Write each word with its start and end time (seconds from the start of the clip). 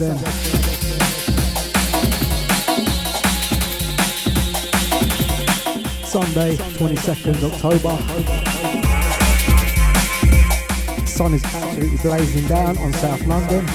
FM. 0.00 0.16
Sunday, 6.06 6.56
22nd 6.56 7.44
October. 7.44 7.96
Sun 11.06 11.34
is 11.34 11.44
absolutely 11.44 11.98
blazing 11.98 12.48
down 12.48 12.78
on 12.78 12.92
South 12.94 13.26
London. 13.26 13.66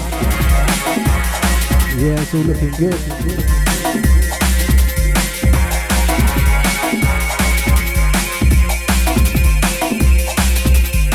Yeah, 1.96 2.20
it's 2.20 2.34
all 2.34 2.40
looking 2.40 2.72
good. 2.72 3.00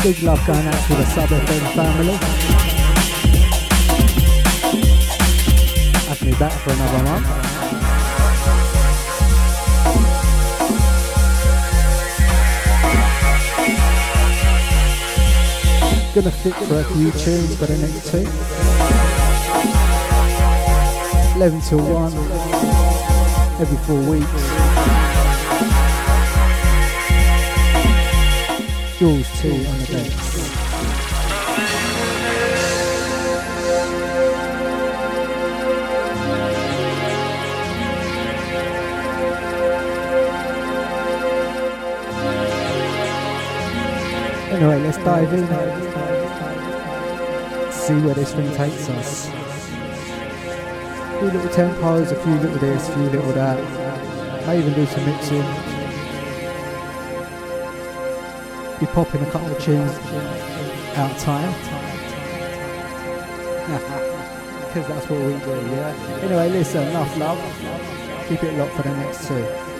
Big 0.02 0.22
love 0.22 0.44
going 0.46 0.66
out 0.66 0.86
to 0.86 0.94
the 0.94 1.04
Sub 1.04 1.28
FM 1.28 1.74
family. 1.74 2.71
Me 6.32 6.38
back 6.38 6.52
for 6.52 6.72
another 6.72 7.02
month. 7.04 7.26
Gonna 16.14 16.30
fit 16.30 16.54
for 16.54 16.80
a 16.80 16.84
few 16.84 17.10
tunes 17.12 17.56
for 17.56 17.66
the 17.66 17.76
next 17.78 18.10
two. 18.10 18.26
11 21.36 21.60
till 21.62 21.80
1, 21.80 22.12
every 23.60 23.78
four 23.86 24.02
weeks. 24.10 24.42
Jules 28.98 29.28
2 29.40 29.48
on 29.50 29.78
the 29.78 29.86
decks. 29.90 30.41
Anyway, 44.52 44.78
let's 44.82 44.98
dive 44.98 45.32
in. 45.32 45.46
See 47.72 47.98
where 48.04 48.14
this 48.14 48.34
thing 48.34 48.54
takes 48.54 48.88
us. 48.90 49.28
A 49.28 49.30
few 51.18 51.30
little 51.30 51.50
tempos, 51.50 52.12
a 52.12 52.16
few 52.16 52.34
little 52.34 52.58
this, 52.58 52.88
a 52.88 52.92
few 52.92 53.04
little 53.04 53.32
that. 53.32 53.58
May 54.46 54.58
even 54.58 54.74
do 54.74 54.84
some 54.84 55.06
mixing. 55.06 55.42
Be 58.78 58.86
popping 58.92 59.22
a 59.22 59.30
couple 59.30 59.50
of 59.50 59.58
tunes 59.58 59.98
out 60.96 61.10
of 61.10 61.18
time. 61.18 61.54
Because 64.72 64.88
that's 64.88 65.06
what 65.10 65.20
we 65.20 65.32
do, 65.34 65.50
yeah? 65.70 66.20
Anyway, 66.22 66.48
listen, 66.48 66.88
enough 66.88 67.18
love. 67.18 67.38
Keep 68.26 68.42
it 68.42 68.56
locked 68.56 68.72
for 68.72 68.82
the 68.82 68.96
next 68.96 69.28
two. 69.28 69.71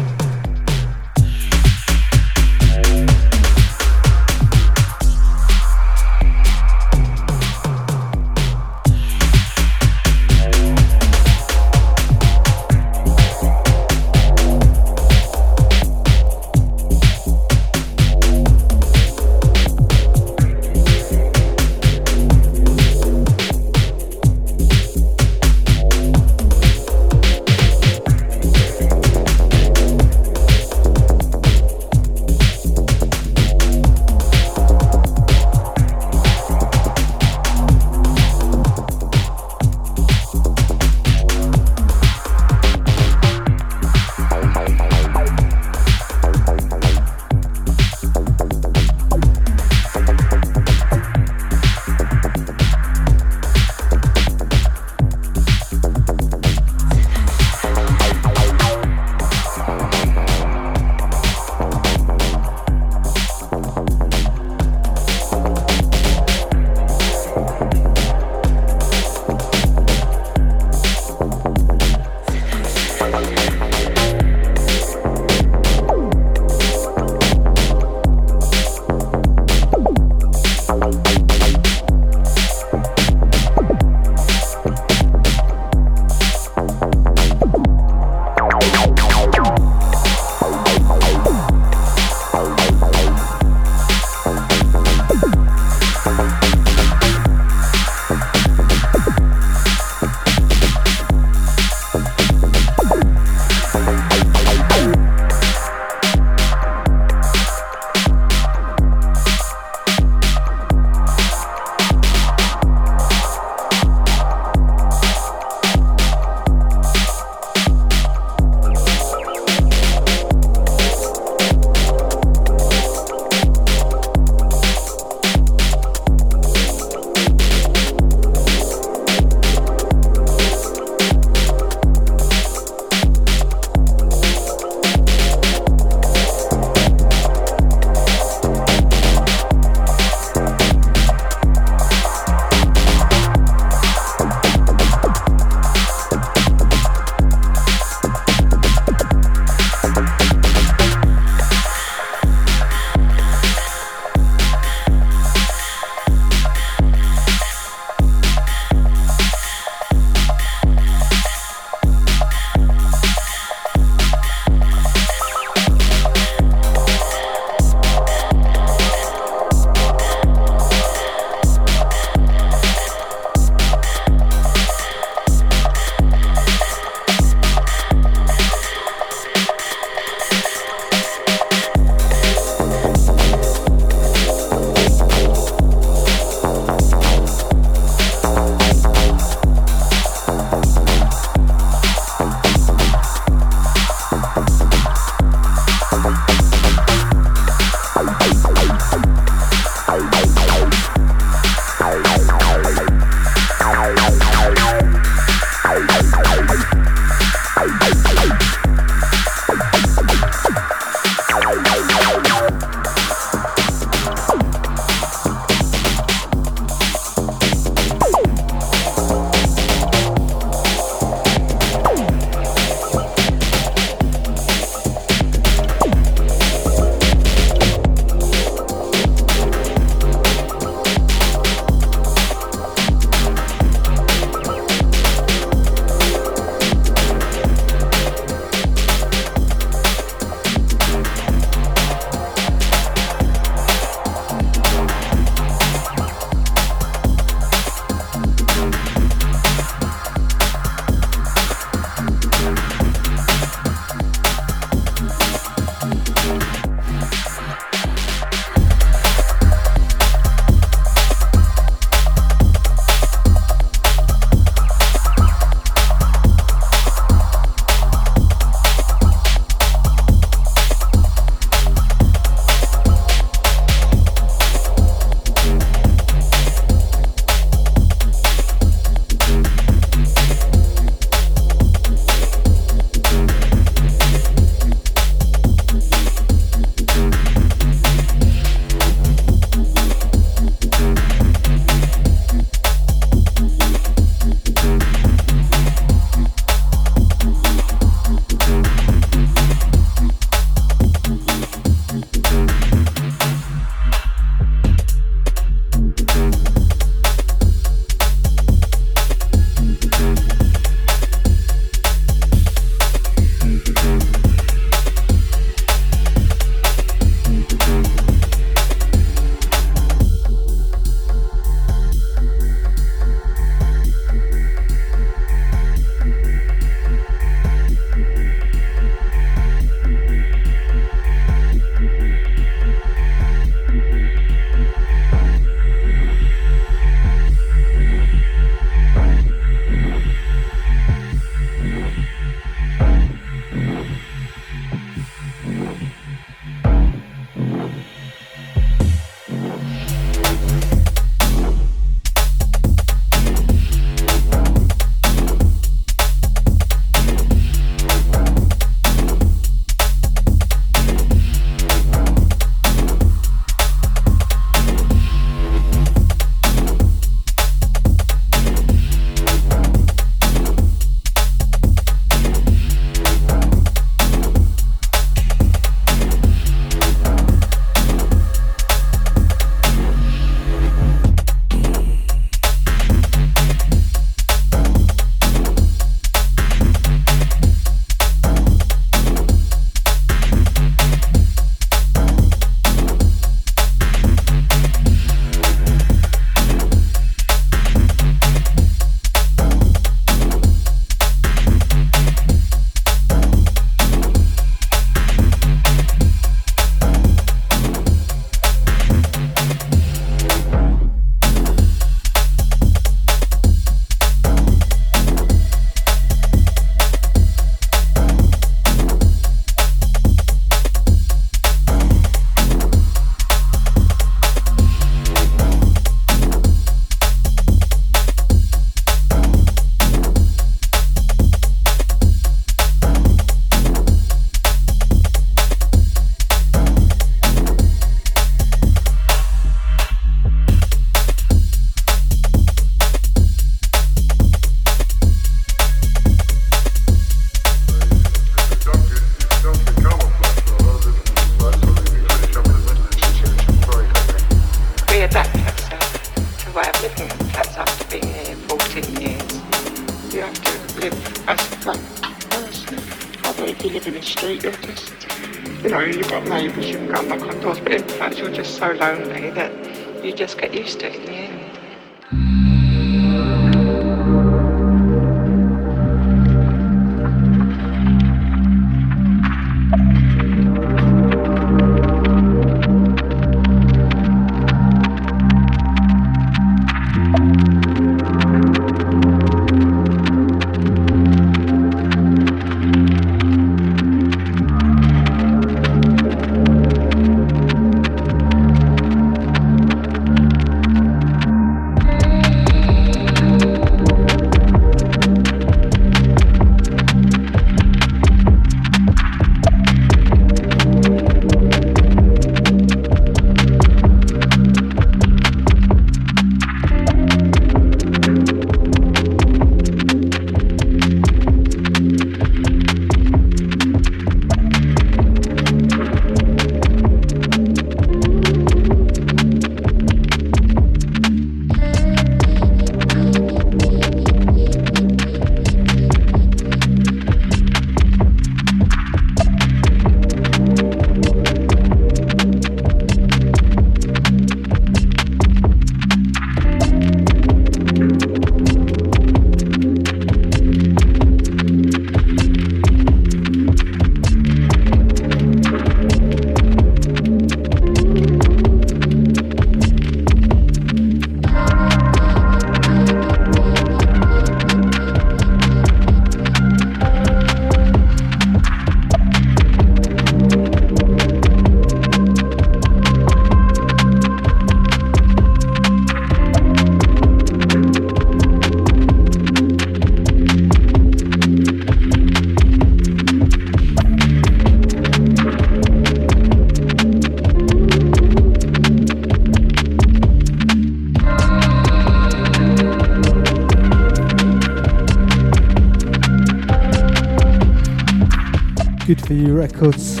Records. 599.02 600.00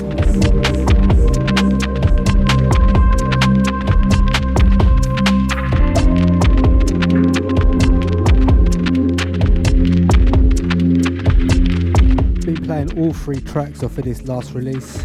Been 12.40 12.62
playing 12.64 12.96
all 12.98 13.12
three 13.12 13.40
tracks 13.40 13.82
off 13.82 13.98
of 13.98 14.04
this 14.04 14.22
last 14.28 14.54
release. 14.54 15.02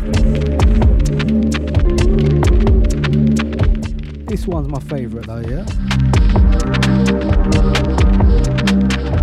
This 4.28 4.46
one's 4.46 4.68
my 4.70 4.80
favourite 4.82 5.26
though, 5.26 5.40
yeah? 5.40 5.66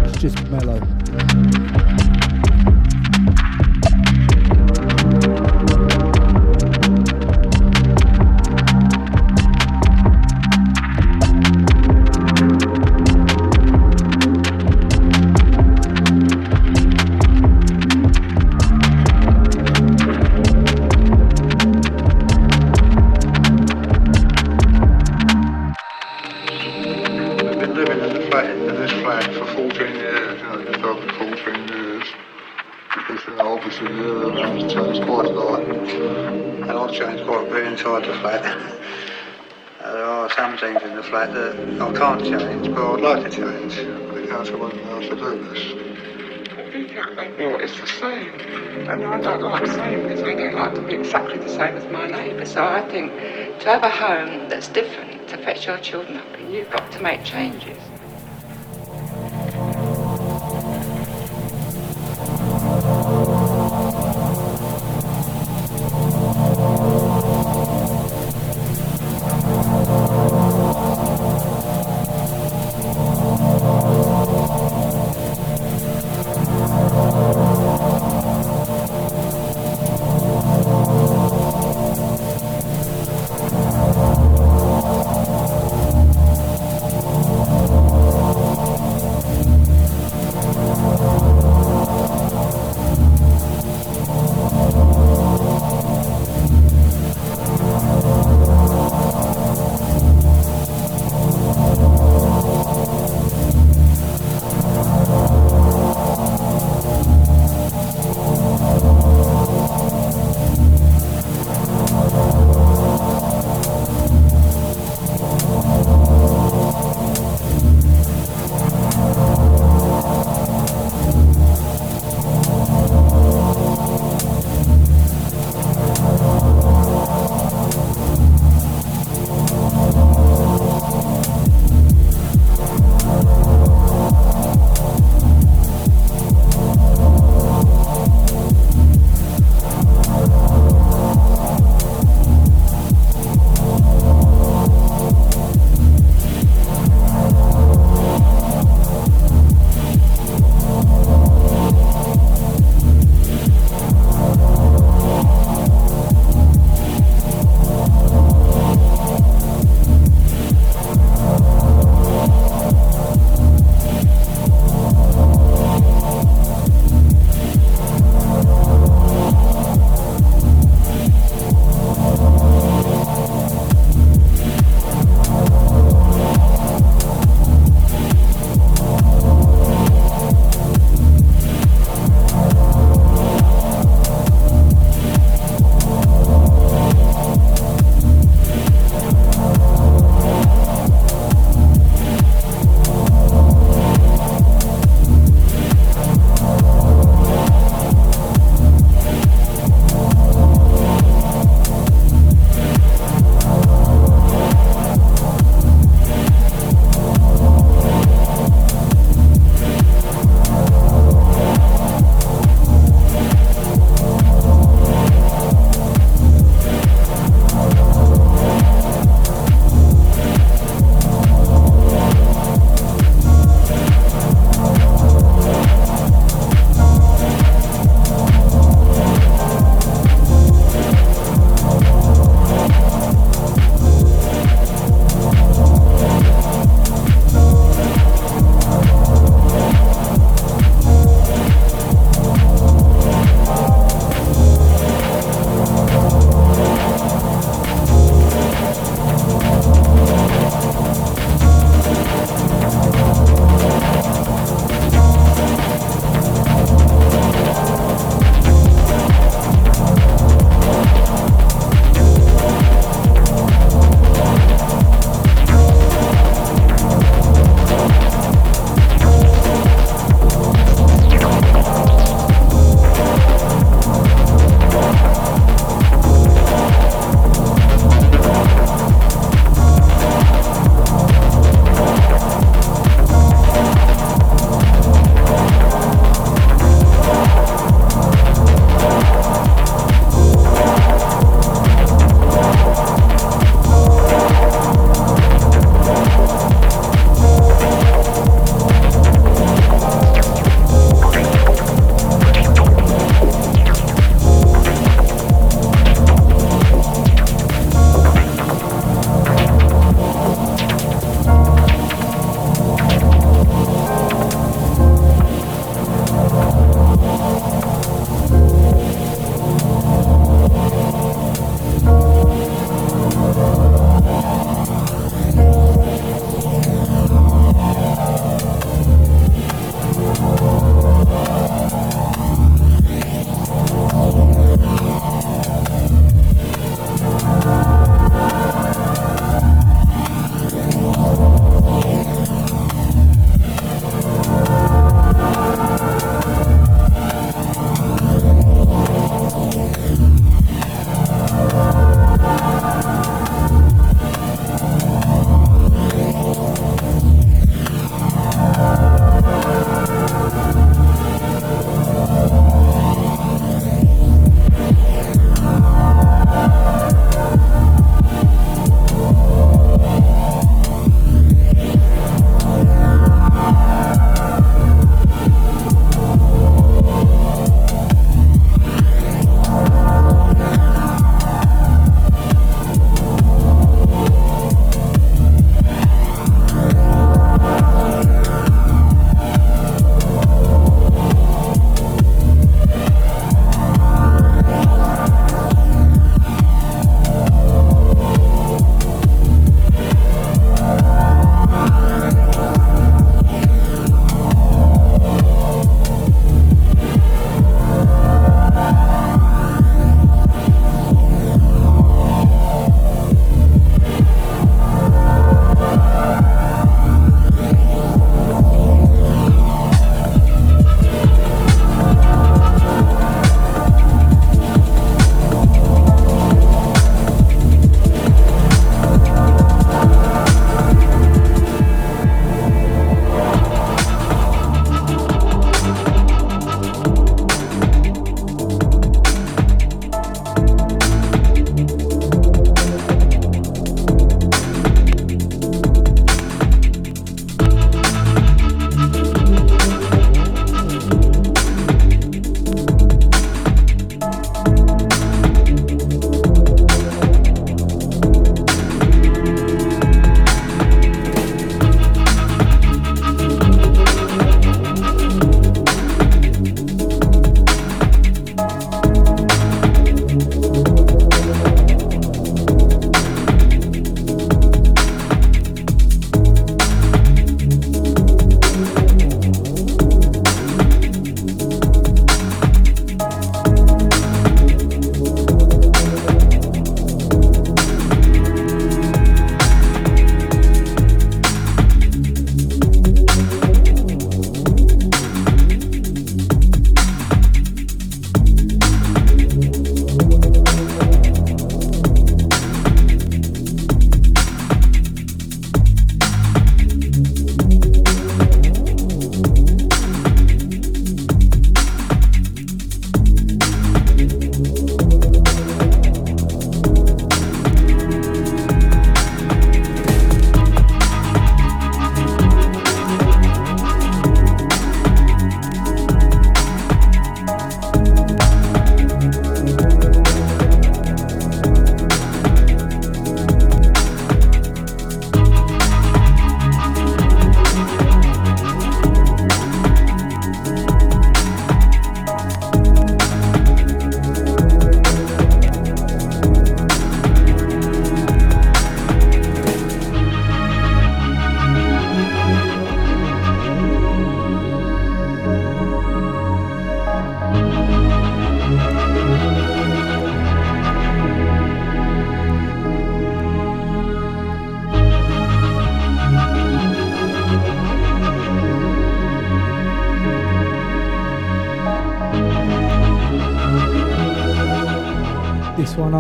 It's 0.08 0.18
just 0.20 0.42
mellow. 0.50 0.85
Same. 47.98 48.28
And 48.88 49.04
I 49.04 49.20
don't 49.20 49.42
like 49.42 49.66
saying 49.66 50.02
because 50.02 50.22
I 50.22 50.34
don't 50.34 50.54
like 50.54 50.74
to 50.74 50.82
be 50.82 50.94
exactly 50.94 51.38
the 51.38 51.48
same 51.48 51.76
as 51.76 51.90
my 51.90 52.06
neighbour. 52.06 52.44
So 52.44 52.64
I 52.64 52.82
think 52.90 53.12
to 53.60 53.68
have 53.68 53.82
a 53.82 53.90
home 53.90 54.48
that's 54.48 54.68
different, 54.68 55.28
to 55.28 55.38
fetch 55.38 55.66
your 55.66 55.78
children 55.78 56.18
up 56.18 56.38
in, 56.38 56.52
you've 56.52 56.70
got 56.70 56.90
to 56.92 57.02
make 57.02 57.24
changes. 57.24 57.78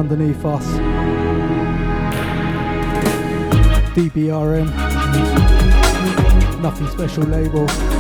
Underneath 0.08 0.44
us. 0.44 0.64
DBRM. 3.96 4.70
Nothing 6.62 6.86
special 6.88 7.24
label. 7.24 7.95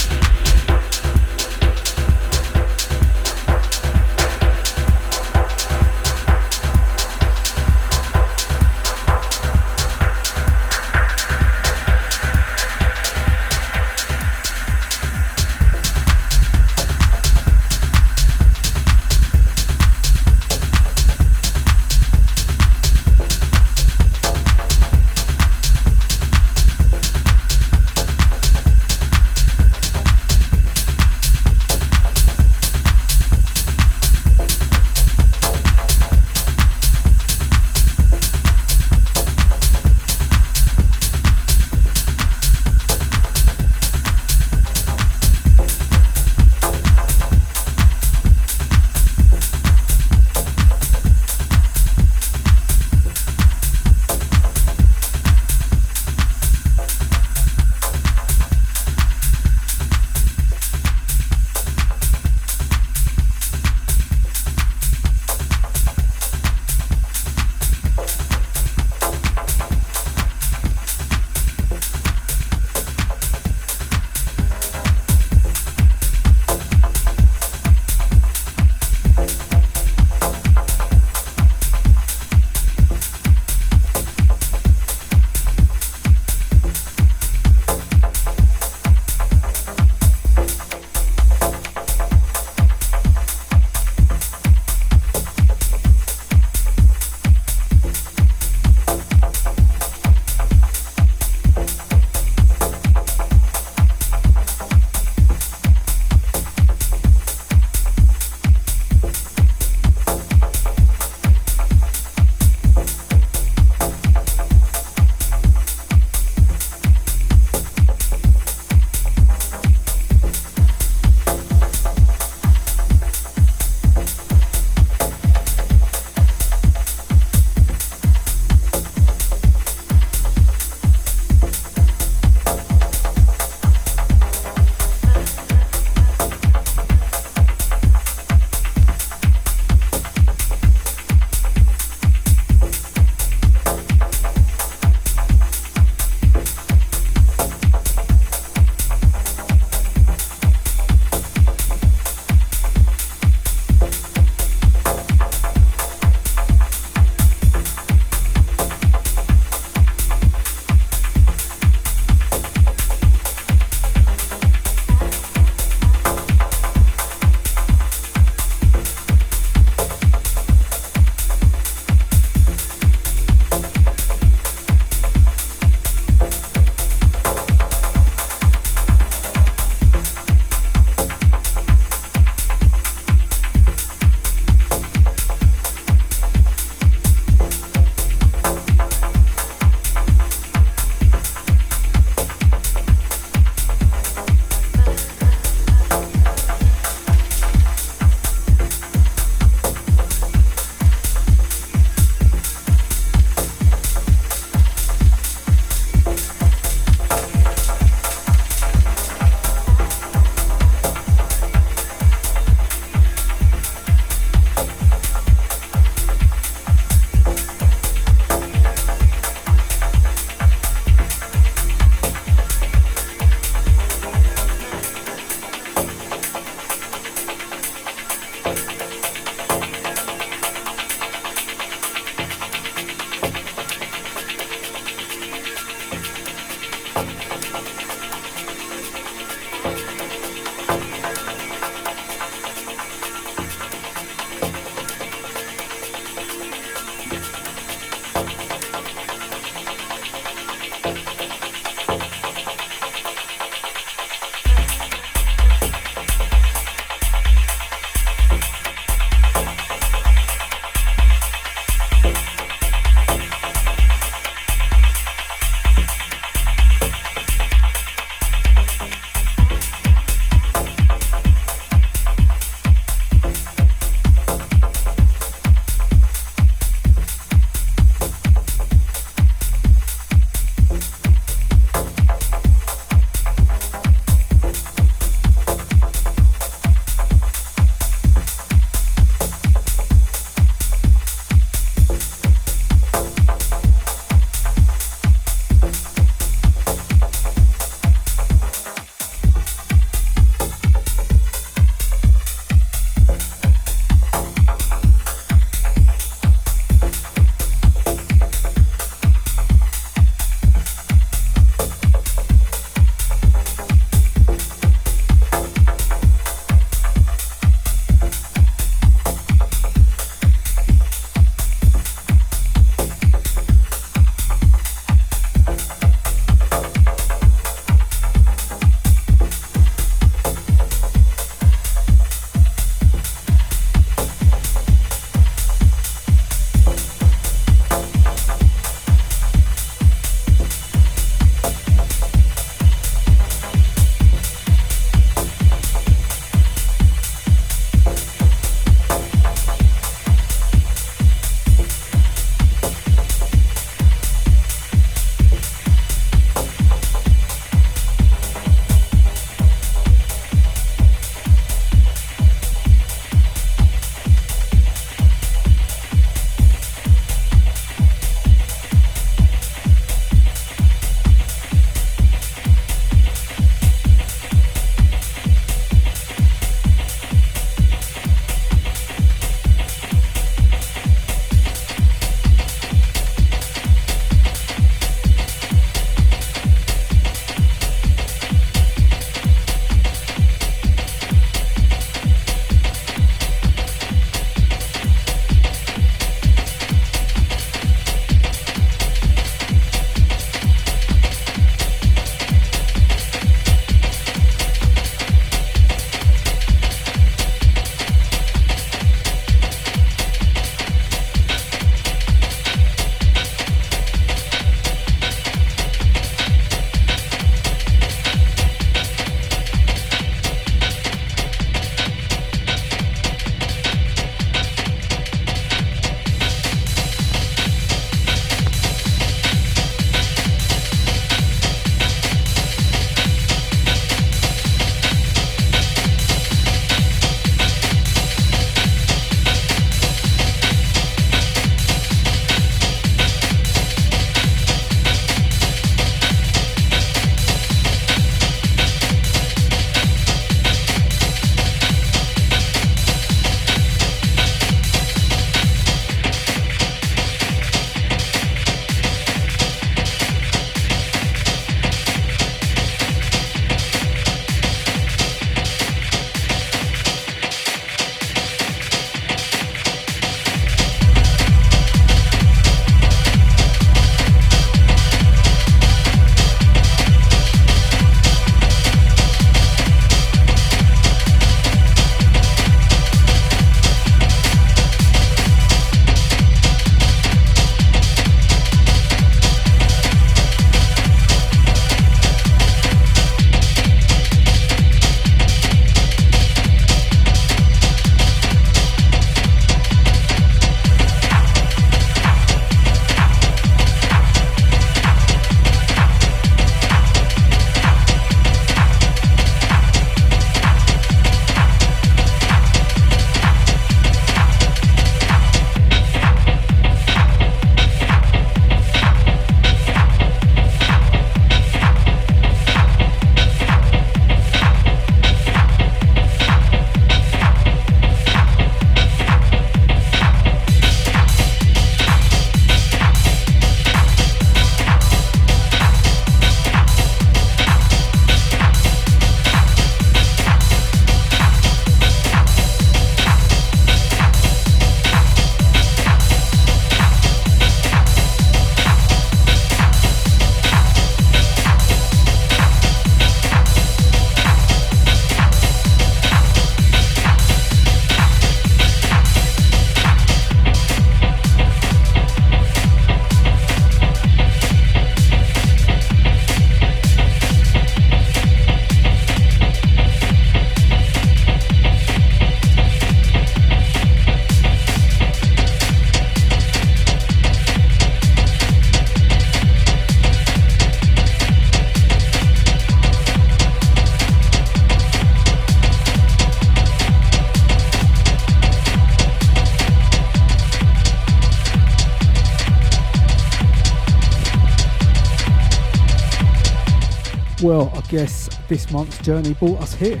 Guess 597.90 598.30
this 598.48 598.70
month's 598.70 598.98
journey 598.98 599.34
brought 599.34 599.60
us 599.62 599.74
here. 599.74 600.00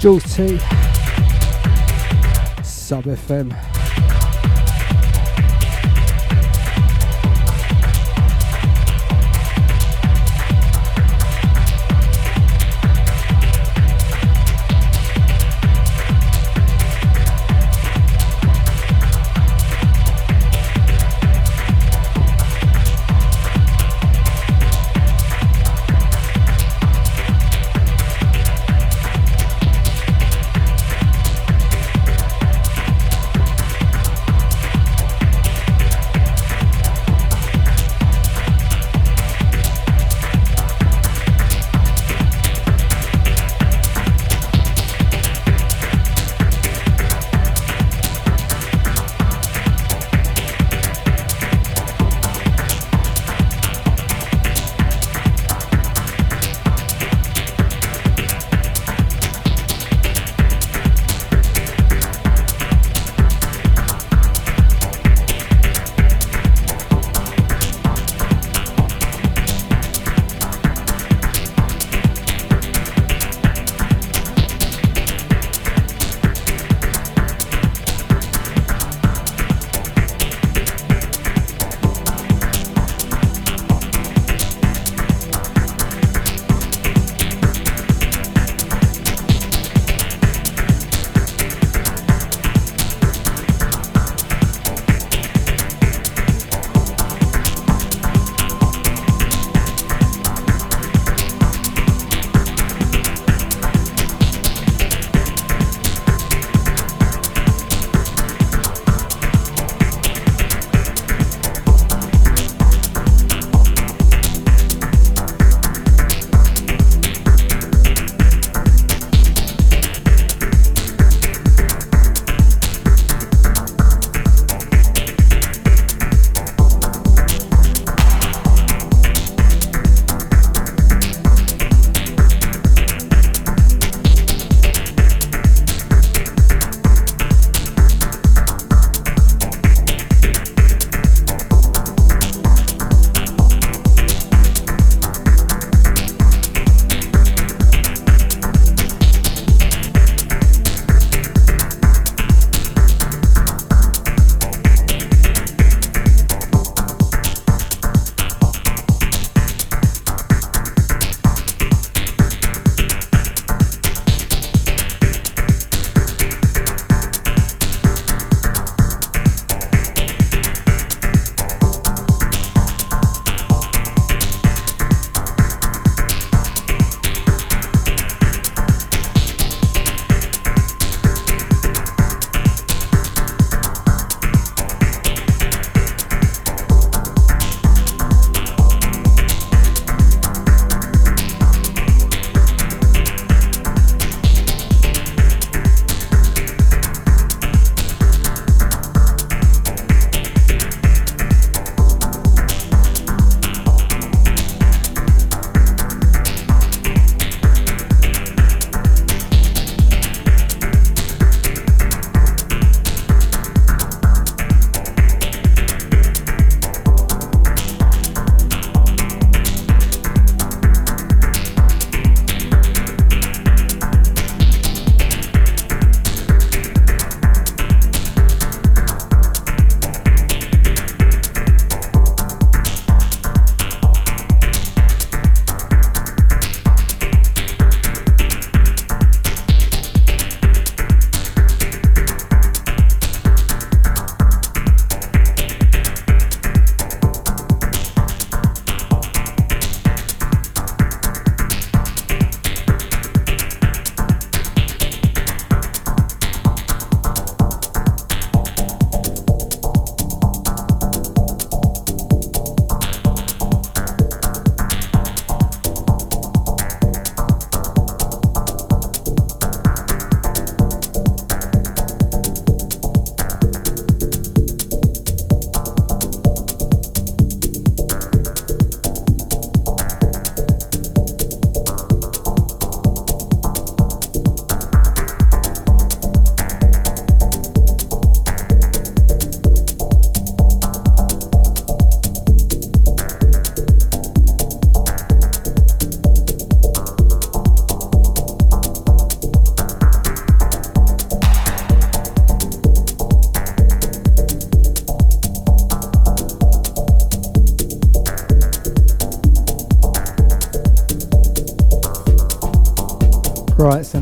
Jules 0.00 0.24
T, 0.34 0.58
Sub 2.64 3.04
FM. 3.04 3.69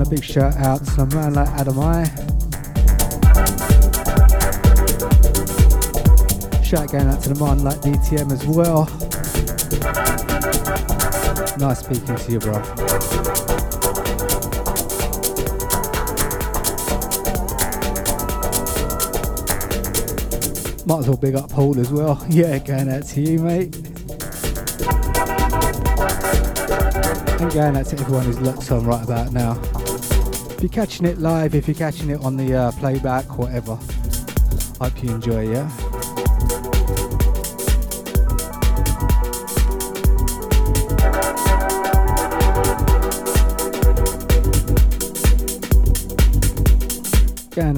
Big 0.09 0.25
shout 0.25 0.57
out 0.57 0.83
to 0.87 1.03
a 1.03 1.07
man 1.07 1.35
like 1.35 1.49
Adam 1.49 1.81
I. 1.81 2.05
Shout 6.63 6.91
going 6.91 7.09
out 7.09 7.21
to 7.23 7.35
the 7.35 7.37
man 7.39 7.63
like 7.63 7.81
DTM 7.81 8.33
as 8.33 8.47
well. 8.47 8.87
Nice 11.59 11.81
speaking 11.81 12.17
to 12.17 12.33
you, 12.33 12.39
bro. 12.39 12.59
Might 20.87 21.01
as 21.01 21.09
well 21.09 21.19
big 21.19 21.35
up 21.35 21.51
Paul 21.51 21.79
as 21.79 21.91
well. 21.91 22.25
Yeah, 22.31 22.59
going 22.59 22.89
out 22.89 23.05
to 23.09 23.21
you, 23.21 23.41
mate. 23.41 23.77
And 27.41 27.53
going 27.53 27.77
out 27.77 27.87
to 27.87 27.99
everyone 27.99 28.25
who's 28.25 28.41
locked 28.41 28.73
on 28.73 28.87
right 28.87 29.05
about 29.05 29.33
now. 29.33 29.78
If 30.59 30.65
you're 30.65 30.71
catching 30.71 31.07
it 31.07 31.19
live, 31.19 31.55
if 31.55 31.69
you're 31.69 31.77
catching 31.77 32.11
it 32.11 32.21
on 32.21 32.37
the 32.37 32.53
uh, 32.53 32.73
playback, 32.73 33.39
whatever, 33.39 33.79
I 34.81 34.89
hope 34.89 35.05
you 35.05 35.11
enjoy, 35.11 35.53
yeah? 35.53 35.71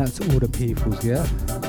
Out 0.00 0.08
to 0.12 0.32
all 0.32 0.38
the 0.38 0.48
peoples, 0.50 1.04
yeah? 1.04 1.59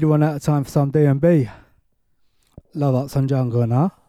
You 0.00 0.08
one 0.08 0.22
out 0.22 0.36
of 0.36 0.42
time 0.42 0.64
for 0.64 0.70
some 0.70 0.90
D&B. 0.90 1.48
Love 2.74 2.94
Arts 2.94 3.16
on 3.16 3.28
Jungle 3.28 3.66
now. 3.66 3.92
The 3.92 3.99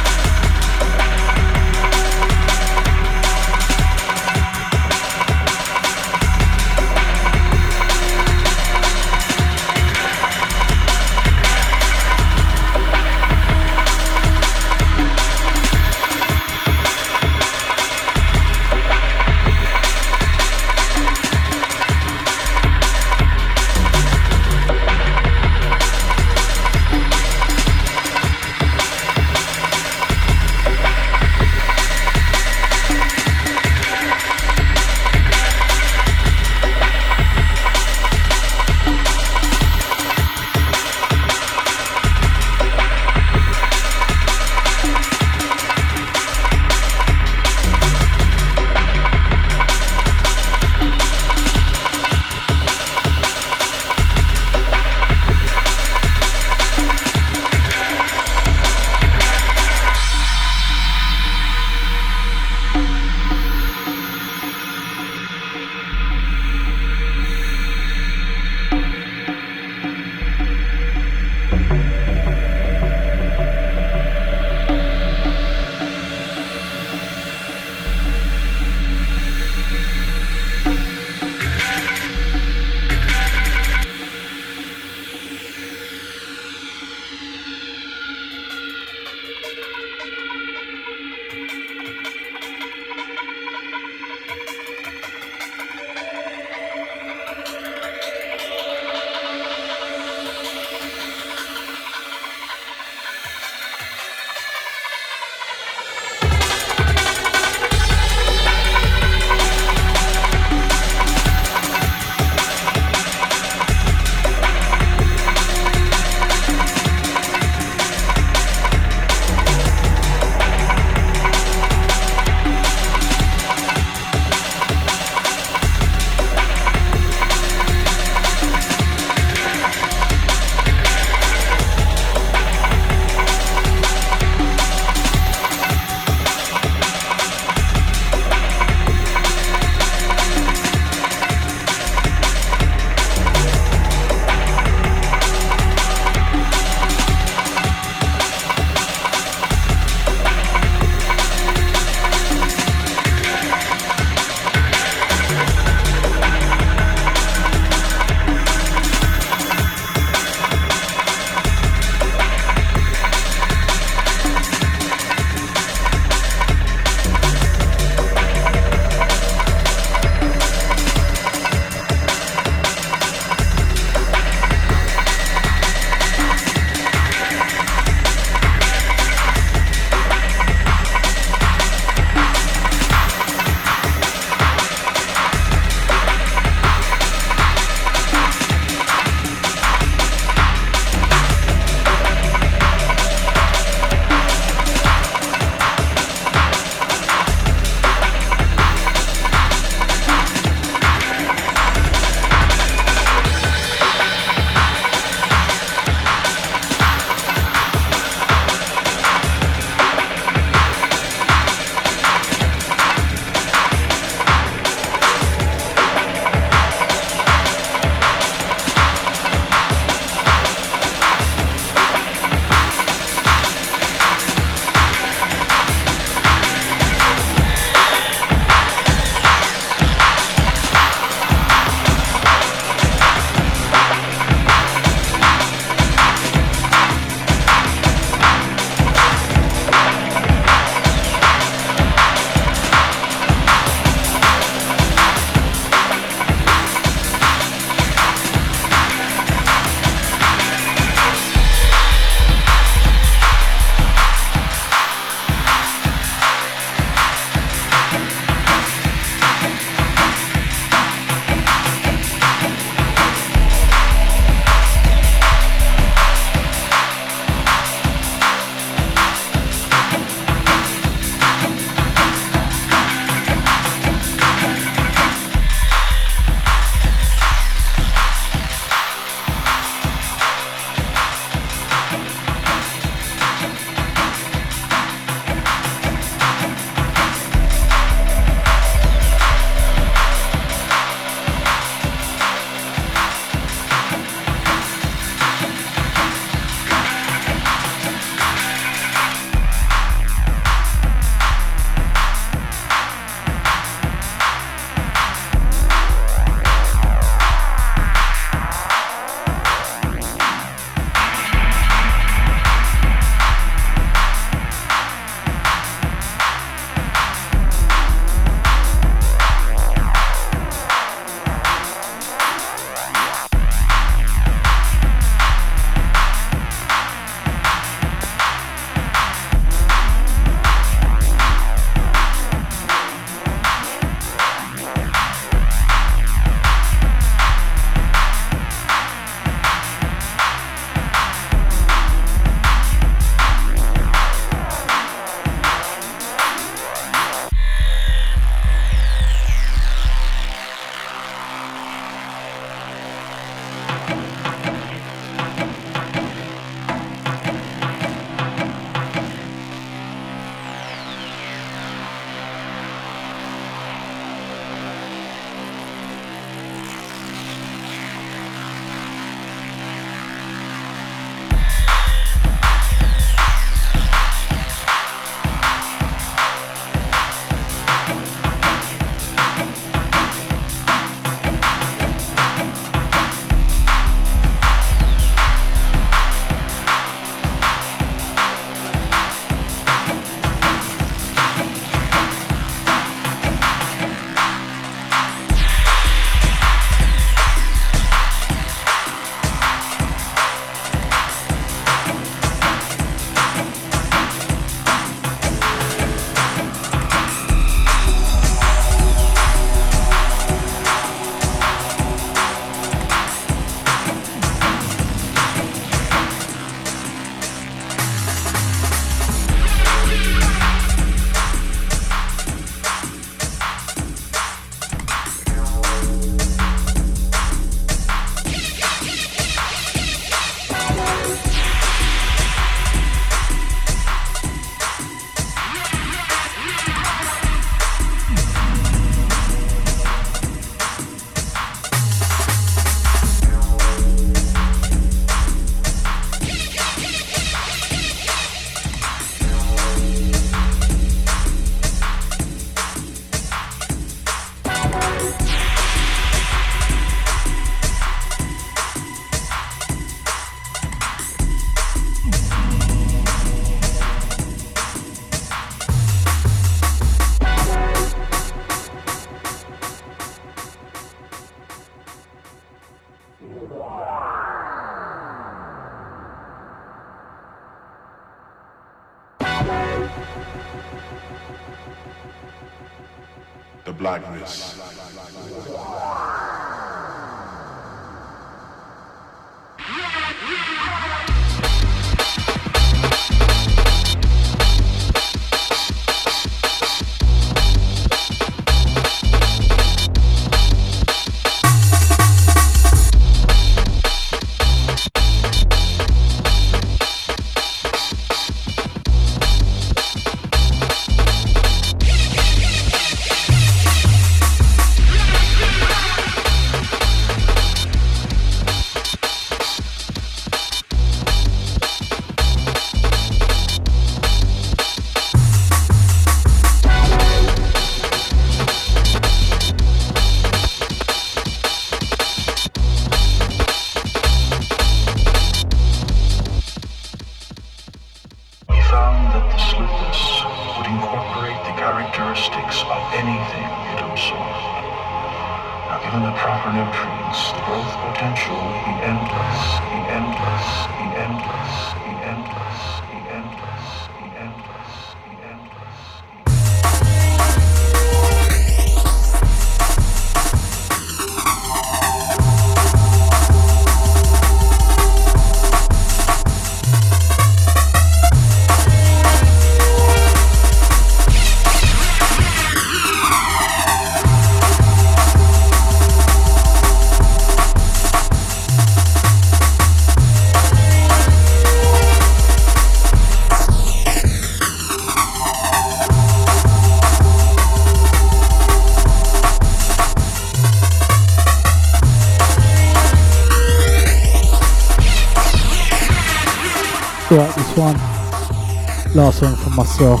myself. 599.64 600.00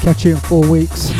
Catch 0.00 0.24
you 0.24 0.32
in 0.32 0.40
four 0.40 0.66
weeks. 0.66 1.10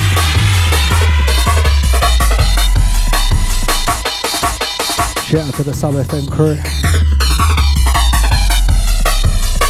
Shout 5.28 5.48
out 5.48 5.54
to 5.54 5.62
the 5.64 5.74
Sub 5.74 5.94
FM 5.94 6.30
crew. 6.30 6.56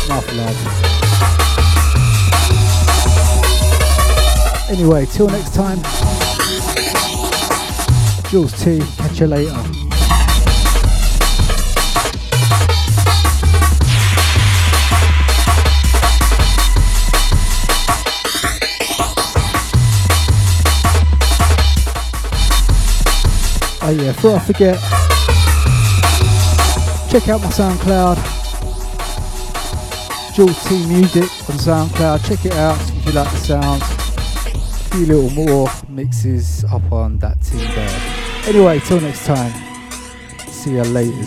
Enough 0.06 0.32
love. 0.36 0.58
Anyway, 4.70 5.06
till 5.06 5.28
next 5.28 5.54
time. 5.54 5.78
Jules 8.30 8.52
T, 8.62 8.80
catch 8.96 9.20
you 9.20 9.26
later. 9.26 9.85
Oh 23.88 23.90
yeah, 23.90 24.10
before 24.10 24.34
I 24.34 24.38
forget, 24.40 24.80
check 27.08 27.28
out 27.28 27.40
my 27.40 27.46
SoundCloud. 27.50 28.16
Jules 30.34 30.68
T 30.68 30.84
Music 30.88 31.30
on 31.48 31.56
SoundCloud. 31.56 32.26
Check 32.28 32.44
it 32.46 32.52
out 32.54 32.80
if 32.80 33.06
you 33.06 33.12
like 33.12 33.30
the 33.30 33.36
sounds. 33.36 33.82
A 33.82 34.90
few 34.90 35.06
little 35.06 35.30
more 35.30 35.68
mixes 35.88 36.64
up 36.64 36.90
on 36.90 37.18
that 37.18 37.40
team 37.42 37.60
there. 37.60 38.00
Anyway, 38.48 38.80
till 38.80 39.00
next 39.00 39.24
time. 39.24 39.52
See 40.48 40.72
you 40.72 40.82
later. 40.82 41.22